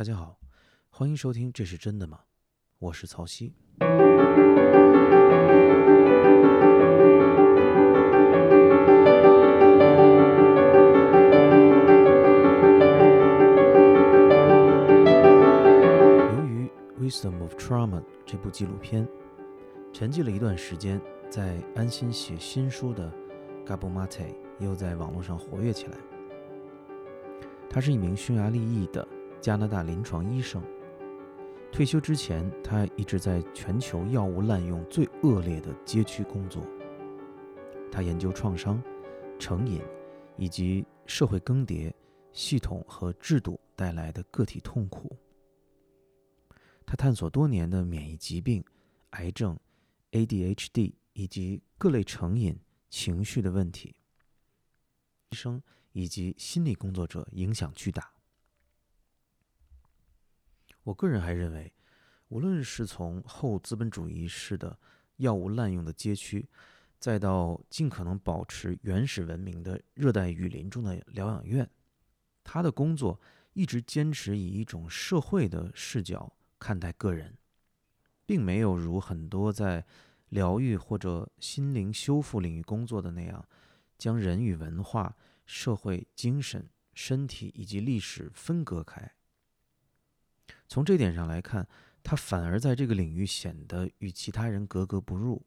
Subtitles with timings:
[0.00, 0.40] 大家好，
[0.88, 2.20] 欢迎收听《这是真的吗》？
[2.78, 3.52] 我是曹曦。
[3.80, 3.86] 由
[16.46, 16.66] 于
[16.98, 19.06] 《Wisdom of Trauma》这部纪录片，
[19.92, 20.98] 沉寂了一段时间，
[21.28, 23.12] 在安心写新书的
[23.66, 25.98] Gabo Mate 又在网络上活跃起来。
[27.68, 29.06] 他是一名匈牙利裔的
[29.40, 30.62] 加拿大临床医生。
[31.72, 36.66] 退休之前，他一直在全球药物滥用最恶劣的街区工作。
[37.92, 38.82] 他研究创伤、
[39.38, 39.80] 成瘾
[40.36, 41.92] 以及社会更迭、
[42.32, 45.16] 系统和制度带来的个体痛苦。
[46.84, 48.64] 他探索多年的免疫疾病、
[49.10, 49.56] 癌症、
[50.10, 53.94] ADHD 以及各类成瘾、情绪的问题。
[55.30, 58.12] 医生以及心理工作者影响巨大。
[60.82, 61.72] 我个人还认为，
[62.28, 64.78] 无论是从后资本主义式的
[65.16, 66.48] 药物滥用的街区，
[66.98, 71.68] 再到尽可能保持原始文明的热带雨林中的疗养院，
[72.42, 73.20] 他的工作
[73.52, 77.36] 一直坚持以一种社会的视角看待个人，
[78.24, 79.84] 并没有如很多在
[80.30, 83.46] 疗愈或者心灵修复领域工作的那样，
[83.98, 89.12] 将人与文化、社会、精神、身体以及历史分割开。
[90.70, 91.66] 从这点上来看，
[92.00, 95.44] 他反而在这个领域显得与其他人格格不入。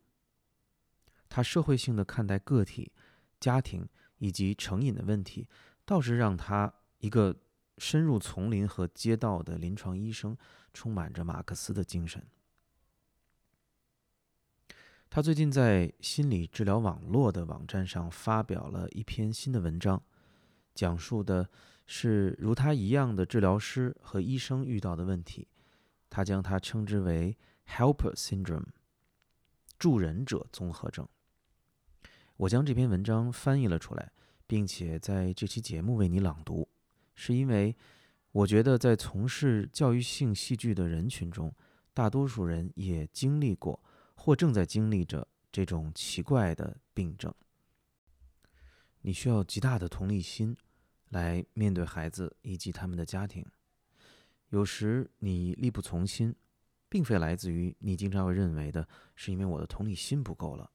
[1.29, 2.91] 他社会性的看待个体、
[3.39, 5.47] 家庭以及成瘾的问题，
[5.85, 7.33] 倒是让他一个
[7.77, 10.37] 深入丛林和街道的临床医生
[10.73, 12.21] 充满着马克思的精神。
[15.09, 20.03] 他最近在心理治疗网络的网站上发表了一篇新的文章，
[20.75, 21.49] 讲述的。
[21.85, 25.47] 是如他一样的治疗师和医生遇到的问题，
[26.09, 28.65] 他将它称之为 “helper syndrome”（
[29.77, 31.07] 助人者综合症）。
[32.37, 34.11] 我将这篇文章翻译了出来，
[34.47, 36.67] 并且在这期节目为你朗读，
[37.15, 37.75] 是因为
[38.31, 41.53] 我觉得在从事教育性戏剧的人群中，
[41.93, 43.83] 大多数人也经历过
[44.15, 47.33] 或正在经历着这种奇怪的病症。
[49.01, 50.55] 你需要极大的同理心。
[51.13, 53.45] 来面对孩子以及他们的家庭，
[54.49, 56.35] 有时你力不从心，
[56.89, 60.71] 并非来自于你经常会认为的是因为我的同理心不够了，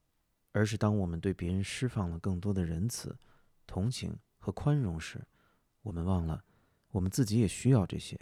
[0.53, 3.19] 而是当我们对别人释放了更多的仁慈、
[3.67, 5.27] 同情和宽容时，
[5.83, 6.45] 我们忘了
[6.93, 8.17] 我们自己也需要这些。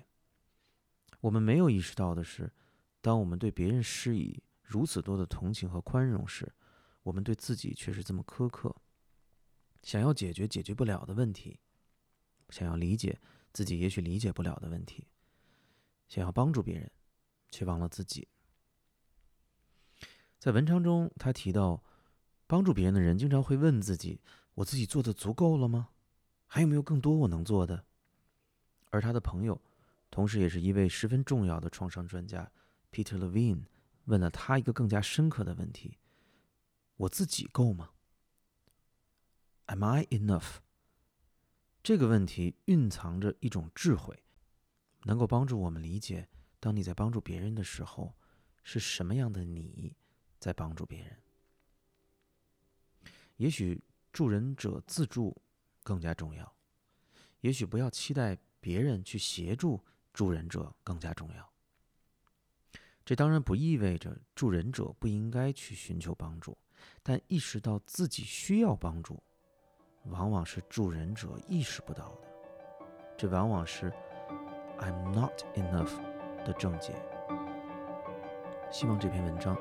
[1.21, 2.51] 我们没有意识到的是，
[3.03, 6.51] 当我们对别人施以如此多的同情和宽容时，
[7.03, 8.75] 我们对自己却是这么苛刻，
[9.83, 11.61] 想要解决解决不了的问题。
[12.51, 13.19] 想要理解
[13.53, 15.07] 自己也许理解不了的问题，
[16.09, 16.91] 想要帮助别人，
[17.51, 18.29] 却忘了自己。
[20.39, 21.83] 在文章中，他提到，
[22.47, 24.21] 帮助别人的人经常会问自己
[24.55, 25.89] ：“我自己做的足够了吗？
[26.47, 27.85] 还有没有更多我能做的？”
[28.91, 29.61] 而他的朋友，
[30.11, 32.53] 同时也是一位十分重要的创伤专家
[32.93, 33.65] Peter Levine，
[34.05, 35.99] 问了他一个更加深刻的问题
[36.97, 37.91] ：“我自己够吗
[39.65, 40.59] ？Am I enough？”
[41.87, 44.21] 这个问题蕴藏着一种智慧，
[45.05, 48.13] 能够帮助我们理解：当你在帮助别人的时候，
[48.65, 49.95] 是什么样的你
[50.41, 51.17] 在帮助别人。
[53.37, 53.81] 也许
[54.13, 55.41] 助人者自助
[55.85, 56.57] 更加重要，
[57.43, 59.81] 也许不要期待别人去协助
[60.13, 61.53] 助人者更加重要。
[63.05, 66.59] 这当然不意味着助人者不应该去寻求帮助，
[67.05, 69.23] 但意识到自己需要帮助。
[70.11, 72.87] 往往是助人者意识不到的，
[73.17, 73.93] 这往往是
[74.79, 75.97] "I'm not enough"
[76.45, 76.95] 的症结。
[78.71, 79.57] 希望这篇文章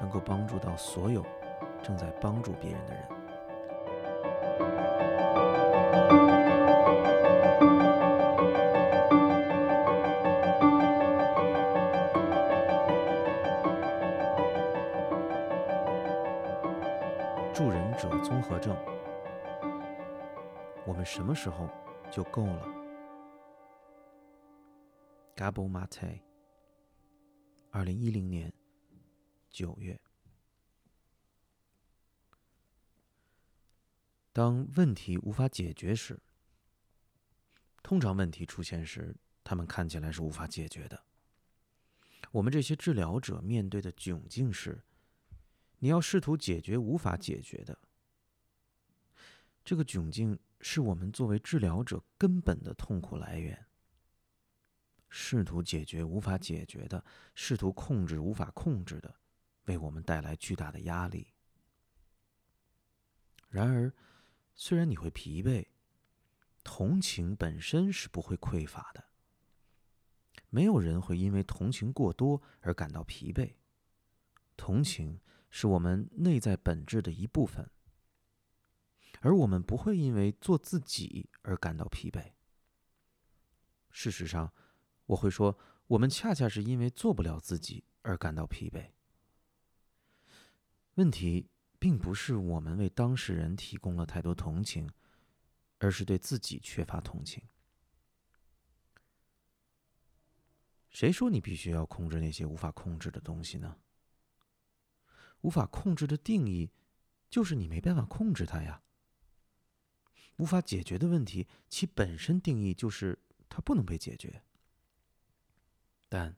[0.00, 1.24] 能够帮助到所有
[1.82, 3.17] 正在帮助别人的人。
[21.10, 21.70] 什么时候
[22.12, 22.66] 就够了
[25.34, 26.20] ？Gabo Mate，
[27.70, 28.52] 二零一零年
[29.48, 29.98] 九月。
[34.34, 36.20] 当问题无法解决时，
[37.82, 41.02] 通常问题出现时，他们看起来是无法解决的。
[42.32, 44.82] 我们这些治疗者面对的窘境是：
[45.78, 47.78] 你要试图解决无法解决的。
[49.64, 50.38] 这个窘境。
[50.60, 53.66] 是我们作为治疗者根本的痛苦来源。
[55.10, 59.14] 试图解决无法解决的，试图控制无法控制的，
[59.64, 61.32] 为我们带来巨大的压力。
[63.48, 63.90] 然而，
[64.54, 65.66] 虽然你会疲惫，
[66.62, 69.02] 同情本身是不会匮乏的。
[70.50, 73.54] 没有人会因为同情过多而感到疲惫。
[74.56, 75.18] 同情
[75.50, 77.70] 是我们内在本质的一部分，
[79.20, 82.32] 而我们不会因为做自己而感到疲惫。
[83.90, 84.52] 事实上，
[85.06, 88.90] 我会说，我们恰恰是因为做不了自己而感到疲惫。
[90.94, 91.48] 问题
[91.78, 94.90] 并不是我们为当事人提供了太多同情，
[95.78, 97.42] 而是对自己缺乏同情。
[100.90, 103.78] 谁说你必须要控制那些无法控制的东西呢？
[105.42, 106.72] 无法控制的定义，
[107.30, 108.82] 就是你没办法控制它呀。
[110.38, 113.16] 无法解决的问题，其本身定义就是
[113.48, 114.42] 它不能被解决。
[116.08, 116.34] 但，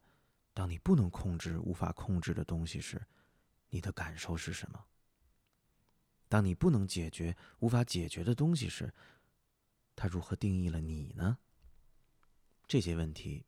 [0.52, 3.00] 当你不能控制无法控制的东西时，
[3.70, 4.84] 你的感受是什么？
[6.28, 8.92] 当你不能解决无法解决的东西时，
[9.96, 11.38] 它如何定义了你呢？
[12.66, 13.46] 这些问题。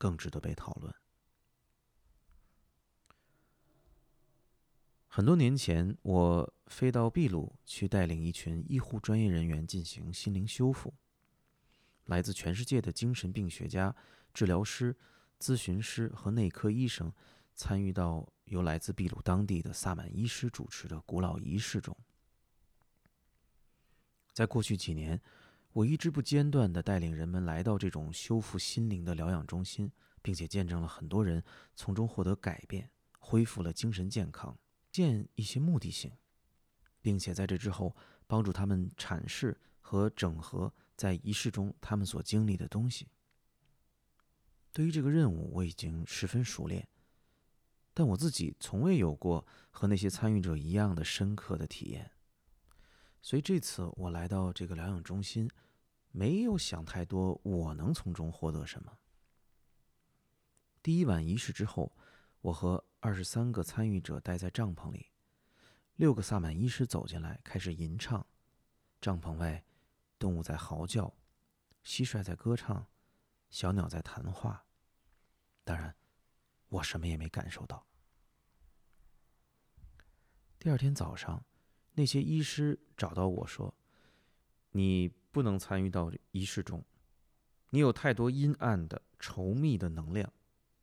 [0.00, 0.94] 更值得被讨论。
[5.12, 10.94] 很多年前，我飞到秘鲁去带领一群医护专业人员进行心灵修复。
[12.04, 13.92] 来自全世界的精神病学家、
[14.32, 14.96] 治疗师、
[15.40, 17.12] 咨询师和内科医生
[17.56, 21.96] 参与到由来自秘鲁当地的萨满医师主持的古老仪式中。
[24.32, 25.20] 在过去几年。
[25.72, 31.44] 我一直不间断地带领人们来到这种修复心灵的疗养中心，并且见证了很多人
[31.76, 32.90] 从中获得改变，
[33.20, 34.58] 恢复了精神健康，
[34.90, 36.12] 见一些目的性，
[37.00, 37.96] 并且在这之后
[38.26, 43.08] 帮助他们阐释和整合在仪式中他们所经历的东西。
[44.72, 46.88] 对于这个任务，我已经十分熟练，
[47.92, 52.10] 但我自己从未有过和那些参与者一样的深刻的体验。
[53.20, 55.50] 所以这次我来到这个疗养中心，
[56.10, 58.96] 没有想太多，我能从中获得什么。
[60.82, 61.92] 第一晚仪式之后，
[62.40, 65.10] 我和二十三个参与者待在帐篷里，
[65.96, 68.26] 六个萨满医师走进来，开始吟唱。
[69.00, 69.64] 帐篷外，
[70.18, 71.14] 动物在嚎叫，
[71.82, 72.86] 蟋蟀在歌唱，
[73.48, 74.66] 小鸟在谈话。
[75.64, 75.96] 当然，
[76.68, 77.86] 我什么也没感受到。
[80.58, 81.44] 第二天早上。
[81.94, 83.74] 那些医师找到我说
[84.70, 86.82] ：“你不能参与到仪式中，
[87.70, 90.32] 你有太多阴暗的、稠密的能量，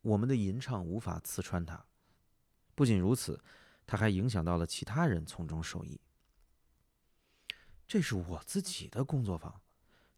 [0.02, 1.87] 我们的吟唱无法刺穿它。
[2.78, 3.42] 不仅如此，
[3.88, 6.00] 它还影响到了其他人从中受益。
[7.88, 9.60] 这是我自己的工作坊，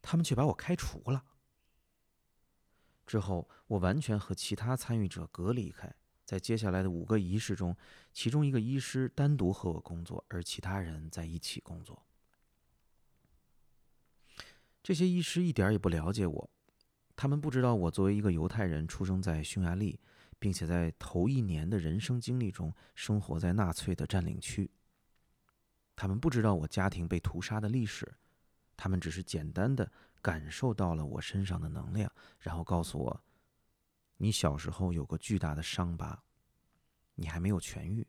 [0.03, 1.25] 他们却把我开除了。
[3.07, 5.91] 之后，我完全和其他参与者隔离开。”
[6.27, 7.75] 在接下来的五个仪式中，
[8.13, 12.05] 其中一个医师单独和我工作，而其他人在一起工作。
[14.83, 16.51] 这些医师一点也不了解我，
[17.17, 19.99] 他们不知道我作为一个犹太人出生在匈牙利，
[20.41, 24.69] 并且在头一年的人生经历中生活在纳粹的占领区。
[25.95, 28.13] 他们不知道我家庭被屠杀的历史，
[28.77, 29.93] 他们只是简单的
[30.23, 33.23] 感受到了我身上的能量，然后告诉我。
[34.17, 36.23] 你小时候有个巨大的伤疤，
[37.15, 38.07] 你还没有痊愈。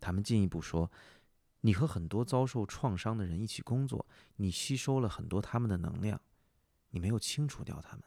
[0.00, 0.90] 他们进一步说，
[1.62, 6.20] 你和很多遭受创伤的人一起工作，你吸收了很多他们的能量，
[6.90, 8.04] 你没有清除掉他们。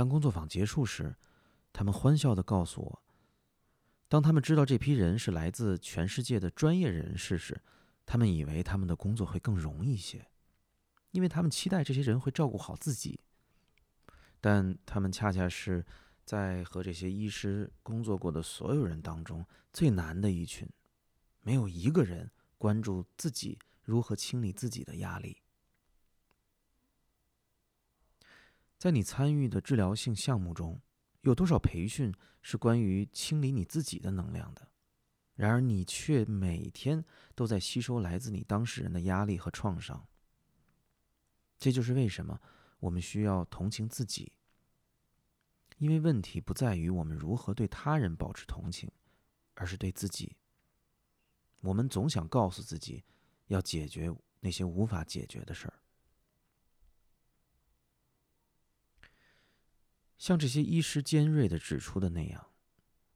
[0.00, 1.14] 当工作坊结束时，
[1.74, 3.02] 他们欢笑的告诉我，
[4.08, 7.60] 当他们知道这批人是来自全世界的专业人士时，
[8.06, 10.26] 他们以为他们的工作会更容易些，
[11.10, 13.20] 因为他们期待这些人会照顾好自己。
[14.40, 15.84] 但他们恰恰是
[16.24, 20.66] 在和这些医师工作过的所有人当中最难的一群，
[21.42, 25.42] 没有一个人关注自己如何清理自己的压力。
[28.80, 30.80] 在你参与的治疗性项目中，
[31.20, 32.10] 有多少培训
[32.40, 34.66] 是关于清理你自己的能量的？
[35.34, 40.08] 然而，你却每天都在吸收来自你当事人的压力和创伤。
[41.58, 42.40] 这就是为什么。
[42.78, 44.32] 我们需要同情自己，
[45.76, 48.90] 因为问题不在于我们如何对他人保持同情，
[49.52, 50.34] 而是对自己。
[51.60, 53.04] 我们总想告诉自己，
[53.48, 54.10] 要解决
[54.40, 55.74] 那些无法解决的事儿。
[60.20, 62.50] 像这些医师尖锐的指出的那样，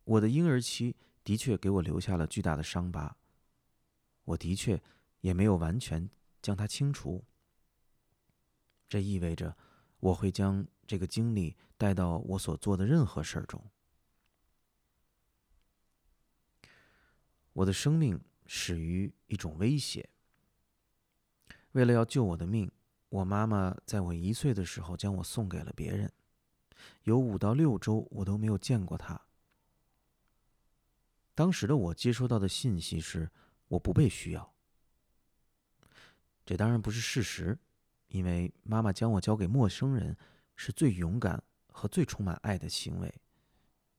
[0.05, 3.19] 我的婴儿期的确给我留下了巨大的伤疤，
[4.25, 4.83] 我的确
[5.21, 6.09] 也没有完全
[6.41, 7.23] 将它清除。
[8.89, 9.55] 这意味着，
[10.01, 13.63] 我会将这个经历带到我所做的任何事儿中。
[17.53, 20.09] 我的生命始于一种威胁。
[21.73, 22.73] 为了要救我的命，
[23.11, 26.11] 我妈妈在我一岁的时候将我送给了别人，
[27.05, 29.21] 有五到六周我都没有见过她。
[31.35, 33.31] 当时的我接收到的信息是
[33.69, 34.55] 我不被需要。
[36.47, 37.59] 这当然不是事实，
[38.09, 40.17] 因为妈妈将我交给陌生人
[40.55, 43.13] 是最勇敢和最充满爱的行为，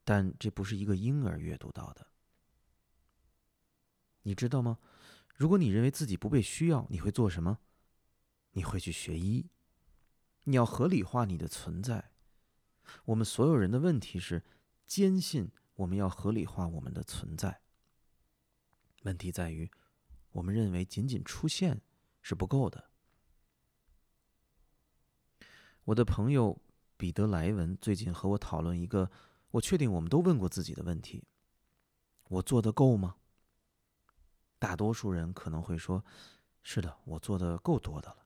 [0.04, 2.08] 但这不是一个婴儿阅读到的。
[4.22, 4.80] 你知道吗？
[5.36, 7.60] 如果你认为自己不被需要，你会做什么？
[8.52, 9.50] 你会去学医。
[10.46, 12.12] 你要合理化你的存在。
[13.06, 14.44] 我们所有人的问题是
[14.86, 17.62] 坚信我们要合理化我们的存在。
[19.04, 19.70] 问题在于，
[20.32, 21.82] 我们认为仅仅出现。
[22.28, 22.90] 是不够的。
[25.84, 26.60] 我的朋友
[26.98, 29.12] 彼得莱文最近和我讨论一个
[29.52, 31.28] 我确定我们都问过自己的问题：
[32.30, 33.18] 我做的够吗？
[34.58, 36.04] 大多数人可能会说
[36.64, 38.26] ：“是的，我做的够多的了。”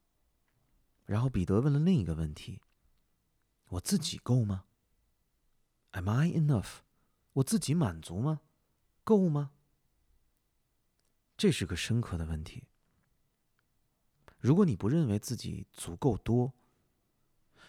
[1.04, 2.62] 然后彼得问了另一个问题
[3.69, 4.65] ：“我自己够吗
[5.91, 6.79] ？Am I enough？
[7.33, 8.41] 我自己满足吗？
[9.03, 9.51] 够吗？”
[11.38, 12.65] 这是个深刻的问题。
[14.39, 16.53] 如果你不认为自己足够多，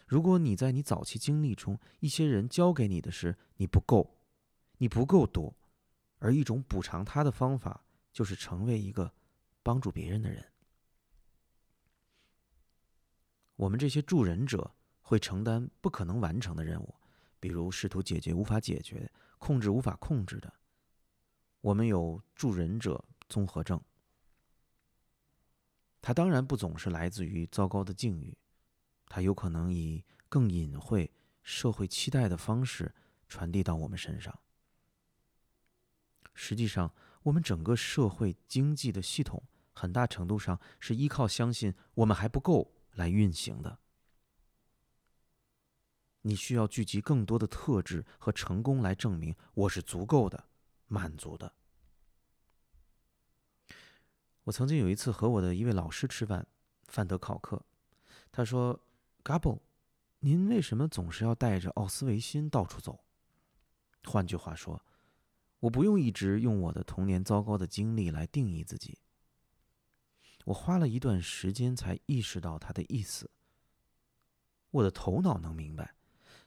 [0.07, 4.19] 如果你在你早期经历中，一些人教给你的是你不够，
[4.79, 5.55] 你不够多，
[6.19, 9.13] 而一种补偿他的方法就是成为一个
[9.63, 10.53] 帮助别人的人。
[13.57, 14.75] 我们这些助人者
[15.11, 16.95] 会承担不可能完成的任务，
[17.41, 20.55] 比如试图解决无法解决、控制无法控制的。
[21.61, 23.83] 我们有助人者综合症。
[26.01, 28.39] 它当然不总是来自于糟糕的境遇，
[29.09, 31.13] 它有可能以更隐晦、
[31.43, 32.95] 社会期待的方式
[33.27, 34.39] 传递到我们身上。
[36.35, 43.77] 实际上，我们整个社会经济的系统很大程度上是依靠相信我们还不够来运行的。
[46.23, 50.49] 你需要聚集更多的特质和成功来证明我是足够的、
[50.87, 51.53] 满足的。
[54.45, 56.47] 我曾经有一次和我的一位老师吃饭，
[56.89, 57.65] 范德考克，
[58.33, 58.79] 他说
[59.23, 59.63] g a b o
[60.21, 63.03] 您为什么总是要带着奥斯维辛到处走？
[64.05, 64.85] 换句话说，
[65.61, 68.99] 我不用一直用我的童年糟糕的经历来定义自己。
[70.45, 73.31] 我花了一段时间才意识到他的意思。
[74.71, 75.95] 我的头脑能明白，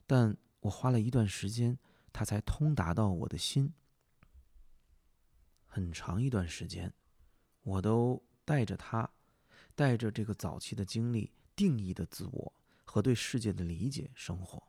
[0.05, 1.77] 但我花了一段时间，
[2.11, 3.73] 他才通达到我的心。
[5.65, 6.93] 很长一段时间。
[7.65, 9.09] 我都带着他，
[9.73, 14.61] 带着这个早期的经历、定义的自我和对世界的理解生活，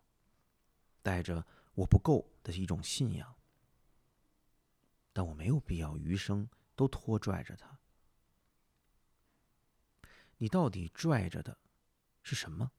[1.03, 3.35] 带着我不够的一种信仰，
[5.13, 7.77] 但我没有必要余生都拖拽着他。
[10.37, 11.59] 你到底拽着的
[12.23, 12.71] 是什么？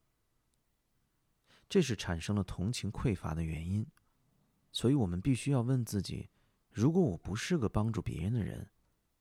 [1.68, 3.86] 这是产生了同情匮乏的原因，
[4.72, 6.30] 所以我们必须要问自己：
[6.72, 8.70] 如果我不是个帮助别人的人，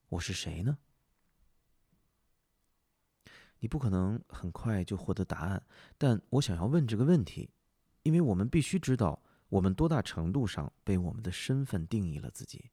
[0.09, 0.77] 我是谁呢？
[3.59, 5.65] 你不可能很快就获得答案，
[5.97, 7.49] 但我想要问这个问题，
[8.03, 12.69] 因为我们必须知道我们多大程度上被我们的身份定义了自己。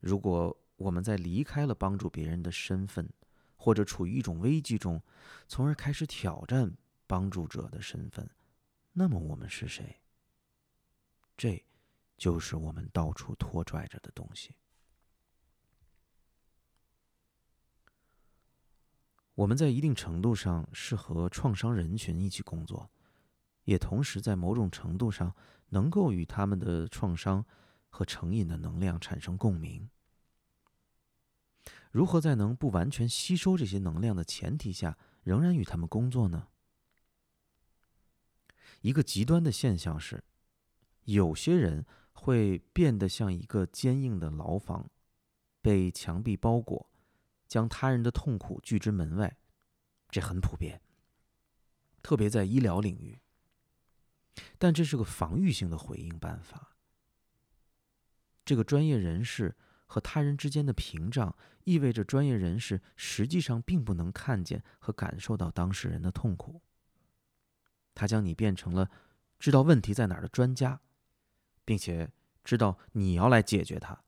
[0.00, 3.08] 如果我们在离开了帮助别人的身份，
[3.56, 5.00] 或者处于一种危机中，
[5.48, 6.76] 从而开始挑战
[7.06, 8.28] 帮助者的身份，
[8.96, 10.00] 那么我们是谁？
[11.36, 11.64] 这，
[12.16, 14.56] 就是我们到处拖拽着的东西。
[19.34, 22.88] 我们在一定程度上是和创伤人群一起工作，
[23.64, 25.34] 也同时在某种程度上
[25.70, 27.44] 能够与他们的创伤
[27.88, 29.90] 和成瘾的能量产生共鸣。
[31.90, 36.46] 如何在能不完全吸收这些能量的前提下，仍然与他们工作呢？
[38.84, 40.22] 一个极端的现象是，
[41.04, 44.90] 有些人会变得像一个坚硬的牢房，
[45.62, 46.90] 被墙壁包裹。
[47.48, 49.38] 将他人的痛苦拒之门外，
[50.10, 50.82] 这很普遍，
[52.02, 53.20] 特别在医疗领域。
[54.58, 56.76] 但这是个防御性的回应办法。
[58.44, 66.60] 这个专业人士和他人之间的屏障，意味着专业人士实际上并不能看见和感受到当事人的痛苦。
[67.94, 68.90] 他将你变成了
[69.38, 70.80] 知道问题在哪儿的专家，
[71.64, 72.10] 并且
[72.42, 74.04] 知道你要来解决它。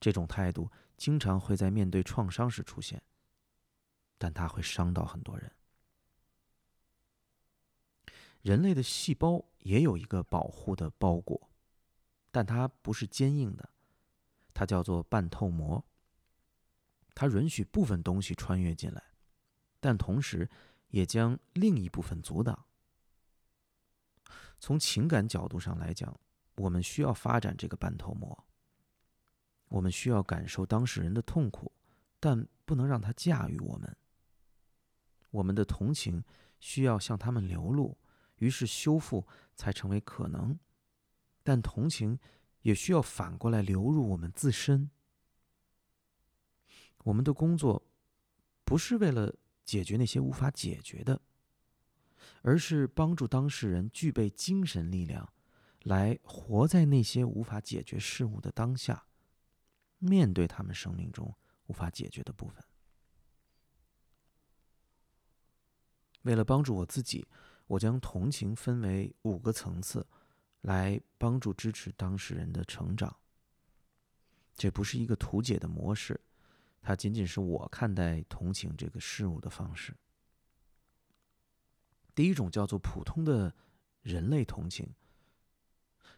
[0.00, 0.70] 这种态度。
[0.96, 3.02] 经常会在面对创伤时出现，
[4.16, 5.52] 但它会伤到很多人。
[8.40, 11.50] 人类的细胞也有一个保护的包裹，
[12.30, 13.68] 但它不是坚硬的，
[14.54, 15.84] 它叫做半透膜。
[17.14, 19.10] 它允许部分东西穿越进来，
[19.80, 20.48] 但同时
[20.88, 22.64] 也将另一部分阻挡。
[24.58, 26.18] 从情感角度上来讲，
[26.56, 28.44] 我们需要发展这个半透膜。
[29.68, 31.72] 我们需要感受当事人的痛苦，
[32.20, 33.96] 但不能让他驾驭我们。
[35.30, 36.22] 我们的同情
[36.60, 37.98] 需要向他们流露，
[38.36, 40.58] 于是修复才成为可能。
[41.42, 42.18] 但同情
[42.62, 44.90] 也需要反过来流入我们自身。
[47.04, 47.86] 我们的工作
[48.64, 49.32] 不是为了
[49.64, 51.20] 解决那些无法解决的，
[52.46, 55.32] 而是帮助当事人具备精神力量，
[55.82, 59.04] 来活在那些无法解决事物的当下。
[59.98, 61.34] 面对他们生命中
[61.66, 62.64] 无法解决的部分，
[66.22, 67.26] 为了帮助我自己，
[67.66, 70.06] 我将同情分为五个层次，
[70.60, 73.16] 来帮助支持当事人的成长。
[74.54, 76.20] 这不是一个图解的模式，
[76.80, 79.92] 它仅仅是我看待同情这个事物的方式。
[82.16, 83.54] 第一种叫做普通的
[84.00, 84.88] 人类同情，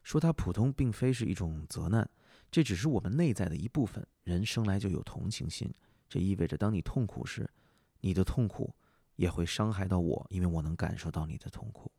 [0.05, 2.09] 说它普通，并非是一种责难。
[2.51, 4.07] 这只是我们内在的一部分。
[4.23, 5.75] 人生来就有同情心，
[6.09, 7.51] 这意味着当你痛苦时，
[8.01, 8.75] 你的痛苦
[9.17, 11.91] 也会伤害到我，因为我能感受到你的痛苦。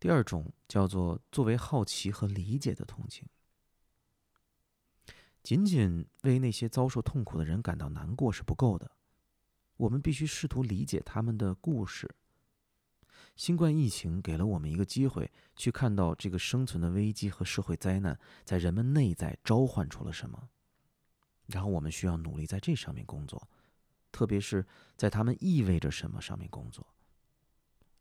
[0.00, 3.28] 第二种叫做作为好奇和理解的同情，
[5.42, 8.90] 仅仅为那些遭受痛苦的人感到难过是不够的，
[9.80, 12.14] 我们必须试图理解他们的故事。
[13.34, 20.50] 新冠疫情给了我们一个机会，去看到这个生存的危机和社会灾难在人们内在召唤出了什么，
[21.46, 23.48] 然后我们需要努力在这上面工作，
[24.12, 24.66] 特别是
[24.98, 26.86] 在他们意味着什么上面工作，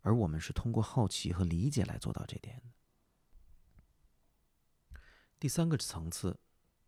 [0.01, 2.63] 而我们是通过好奇和理解来做到这点的。
[5.39, 6.37] 第三个层次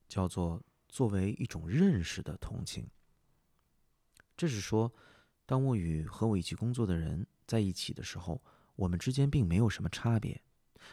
[0.09, 2.89] 叫做作为一种认识的同情，
[4.41, 4.91] 这是说，
[5.45, 7.27] 当我与和我一起工作的人。
[7.45, 8.41] 在一起的时候，
[8.75, 10.41] 我们之间并没有什么差别。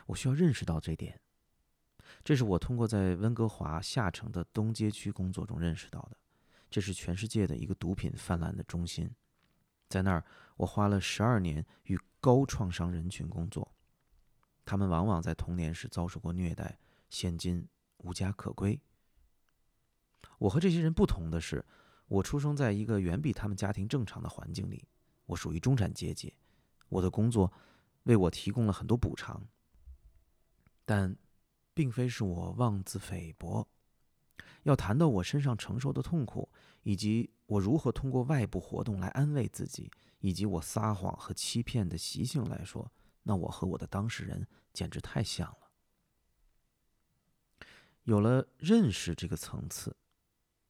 [0.05, 1.19] 我需要认识到这点。
[2.23, 6.19] 这是我通过在温哥华下城的东街区工作中认识到的。
[6.69, 9.11] 这是全世界的一个毒品泛滥的中心。
[9.89, 10.23] 在那儿，
[10.59, 13.73] 我花了十二年与高创伤人群工作。
[14.67, 18.79] 他们往往在童年时遭受过虐待，现今无家可归。
[20.37, 21.65] 我和这些人不同的是，
[22.09, 24.89] 我出生在一个远比他们家庭正常的环境里。
[25.27, 26.35] 我属于中产阶级。
[26.89, 27.53] 我的工作
[28.05, 29.47] 为我提供了很多补偿，
[30.85, 31.15] 但
[31.75, 33.69] 并非是我妄自菲薄。
[34.63, 36.51] 要谈到我身上承受的痛苦，
[36.83, 39.91] 以及我如何通过外部活动来安慰自己，
[40.21, 42.91] 以及我撒谎和欺骗的习性来说，
[43.23, 45.71] 那我和我的当事人简直太像了。
[48.05, 49.95] 有了认识这个层次，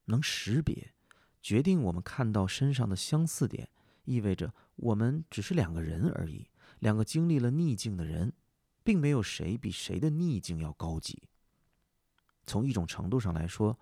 [0.05, 0.93] 能识别，
[1.41, 3.69] 决定我们看到身上的相似点。
[4.05, 6.49] 意味着我们只是两个人而已，
[6.79, 8.33] 两个经历了逆境的人，
[8.83, 11.21] 并没有谁比谁的逆境要高级。
[12.47, 13.77] 从一种程度上来说，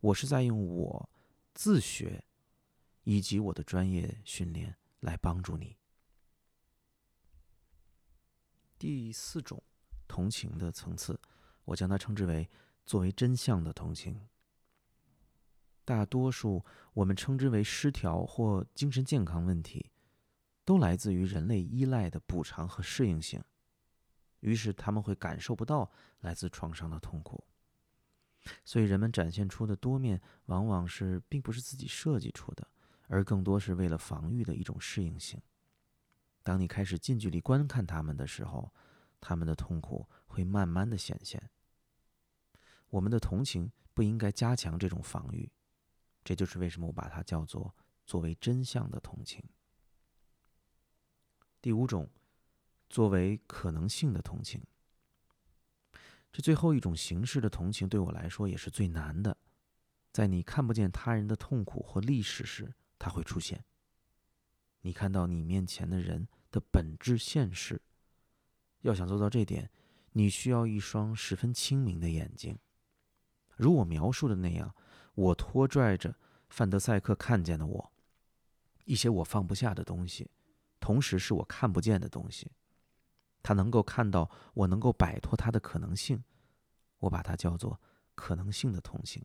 [0.00, 1.10] 我是在用我
[1.54, 2.24] 自学
[3.04, 5.76] 以及我的专业训练来帮助你。
[8.80, 9.62] 第四种
[10.08, 11.20] 同情的层次，
[11.66, 12.48] 我将它称之为
[12.84, 14.28] 作为真相的同情。
[15.88, 19.90] 大多数我们称之为失调或精神健康问题，
[20.62, 23.42] 都来自于人类依赖的补偿和适应性，
[24.40, 27.42] 于是他们会感受不到来自创伤的痛苦。
[28.66, 32.68] 所以人们展现出的多面，往往是并不是自己设计出的，
[33.06, 35.40] 而更多是为了防御的一种适应性。
[36.42, 38.70] 当你开始近距离观看他们的时候，
[39.22, 41.48] 他们的痛苦会慢慢的显现。
[42.90, 45.50] 我们的同情不应该加强这种防御。
[46.28, 49.42] 这就是为什么我把它叫做作为真相的同情。
[51.62, 52.10] 第五种，
[52.90, 54.62] 作为可能性的同情。
[56.30, 59.38] 这最后一种形式的同情对我来说也是最难的。
[60.12, 63.64] 在你看不见他人的痛苦或历史时，它会出现。
[64.82, 67.80] 你看到你面前的人的本质现实。
[68.82, 69.70] 要想做到这点，
[70.12, 72.58] 你需要一双十分清明的眼睛，
[73.56, 74.74] 如我描述的那样。
[75.18, 76.14] 我拖拽着
[76.48, 77.92] 范德赛克看见的我，
[78.84, 80.30] 一些我放不下的东西，
[80.78, 82.52] 同时是我看不见的东西。
[83.42, 86.22] 他能够看到我能够摆脱他的可能性，
[86.98, 87.80] 我把它叫做
[88.14, 89.24] 可能性的同情。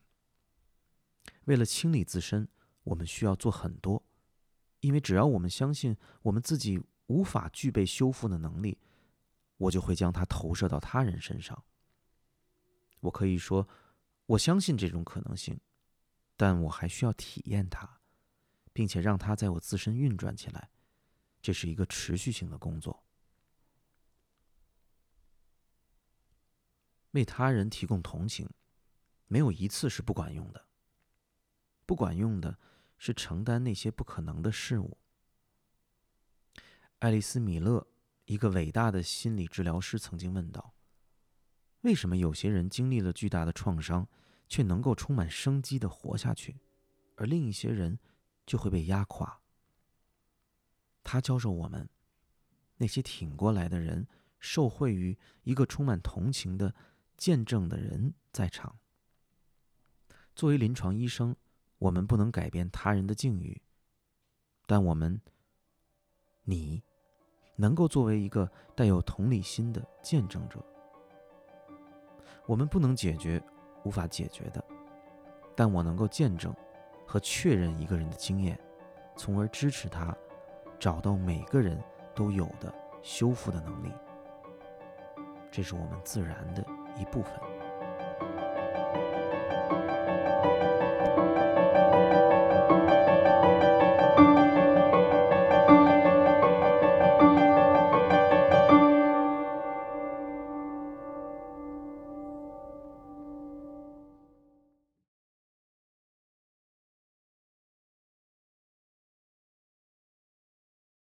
[1.45, 2.47] 为了清理自身，
[2.83, 4.03] 我们需要做很多，
[4.79, 8.79] 因为只要我们相信我们自己无法具备修复的能力，
[9.57, 11.63] 我就会将它投射到他人身上。
[13.01, 13.67] 我可以说，
[14.25, 15.59] 我相信这种可能性，
[16.43, 18.01] 但我还需要体验它，
[18.73, 20.69] 并且让它在我自身运转起来。
[21.41, 23.05] 这是一个持续性的工作。
[27.11, 28.49] 为他人提供同情，
[29.27, 30.67] 没有一次是不管用的。
[31.85, 32.59] 不管用的
[32.97, 34.97] 是承担那些不可能的事物。
[36.99, 37.87] 爱丽丝·米勒，
[38.25, 40.75] 一个伟大的心理治疗师，曾经问道
[41.83, 44.09] ：“为什么有些人经历了巨大的创伤，
[44.47, 46.59] 却能够充满生机的活下去，
[47.15, 47.99] 而另一些人
[48.45, 49.39] 就会被压垮？”
[51.03, 51.89] 他教授我们，
[52.77, 54.07] 那些挺过来的人，
[54.39, 56.73] 受惠于一个充满同情的
[57.17, 58.77] 见证的人在场。
[60.35, 61.35] 作为临床医生。
[61.79, 63.61] 我们不能改变他人的境遇，
[64.65, 65.19] 但我们，
[66.43, 66.81] 你，
[67.57, 70.65] 能够作为一个带有同理心的见证者。
[72.45, 73.43] 我们不能解决
[73.83, 74.63] 无法解决的，
[75.55, 76.53] 但我能够见证
[77.05, 78.59] 和确认一个人的经验，
[79.15, 80.15] 从而支持他
[80.79, 81.77] 找到每个人
[82.15, 83.91] 都有的修复的能力。
[85.51, 86.65] 这是我们自然的
[86.97, 87.33] 一部分。